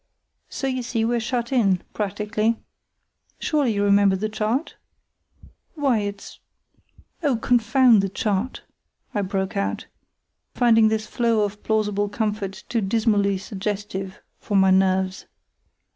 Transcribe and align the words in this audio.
So 0.49 0.65
you 0.65 0.81
see 0.81 1.05
we're 1.05 1.19
shut 1.19 1.51
in—practically. 1.51 2.57
Surely 3.37 3.73
you 3.73 3.83
remember 3.83 4.15
the 4.15 4.29
chart? 4.29 4.75
Why, 5.75 5.99
it's——" 5.99 6.39
"Oh, 7.21 7.37
confound 7.37 8.01
the 8.01 8.09
chart!" 8.09 8.63
I 9.13 9.21
broke 9.21 9.55
out, 9.55 9.85
finding 10.55 10.87
this 10.87 11.05
flow 11.05 11.41
of 11.43 11.61
plausible 11.61 12.09
comfort 12.09 12.63
too 12.67 12.81
dismally 12.81 13.37
suggestive 13.37 14.23
for 14.39 14.55
my 14.57 14.71
nerves. 14.71 15.27